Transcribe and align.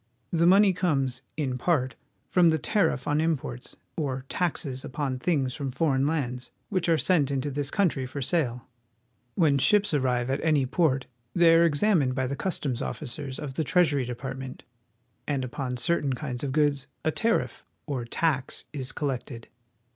The 0.31 0.47
money 0.47 0.73
comes, 0.73 1.21
in 1.37 1.59
part, 1.59 1.93
from 2.27 2.49
the 2.49 2.57
tariff 2.57 3.07
on 3.07 3.21
imports, 3.21 3.75
or 3.95 4.25
taxes 4.29 4.83
upon 4.83 5.19
things 5.19 5.53
from 5.53 5.69
foreign 5.69 6.07
lands 6.07 6.49
which 6.69 6.89
are 6.89 6.97
sent 6.97 7.29
into 7.29 7.51
this 7.51 7.69
country 7.69 8.07
for 8.07 8.19
sale. 8.19 8.67
Wlien 9.37 9.61
ships 9.61 9.93
arrive 9.93 10.31
at 10.31 10.43
any 10.43 10.65
port 10.65 11.05
they 11.35 11.53
are 11.53 11.65
examined 11.65 12.15
by 12.15 12.25
the 12.25 12.35
customs 12.35 12.81
officers 12.81 13.37
of 13.37 13.53
the 13.53 13.63
Treas 13.63 13.91
ury 13.91 14.05
Department, 14.05 14.63
and 15.27 15.45
upon 15.45 15.77
certain 15.77 16.13
kinds 16.13 16.43
of 16.43 16.51
goods 16.51 16.87
a 17.05 17.11
tariff, 17.11 17.63
or 17.85 18.03
tax, 18.03 18.65
is 18.73 18.91
collected. 18.91 19.49